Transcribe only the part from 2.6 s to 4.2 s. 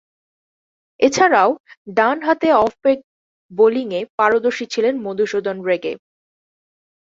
of break বোলিংয়ে